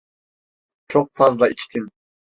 [0.87, 1.89] Çok fazla içtin.